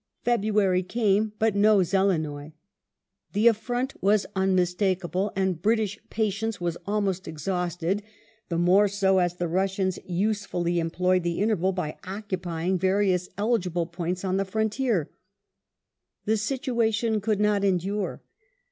[0.23, 2.53] February came but still no Zelenoi.
[3.33, 8.01] The affront was unmistakable, and British patience was almost ex hausted,
[8.49, 14.25] the more so as the Russians usefully employed the interval by occupying various eligible points
[14.25, 15.11] on the frontier
[16.25, 18.23] The situation could not endure.